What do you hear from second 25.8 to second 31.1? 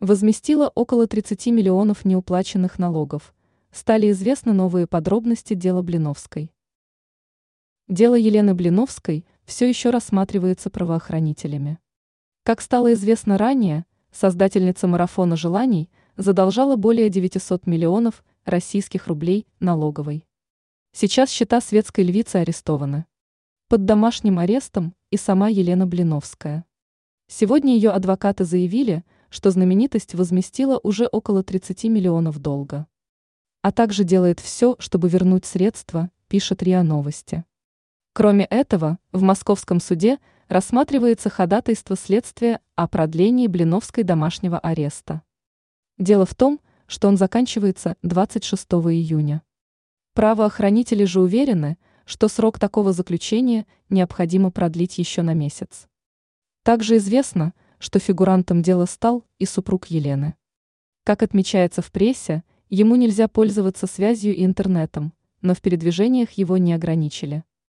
Блиновская. Сегодня ее адвокаты заявили, что знаменитость возместила уже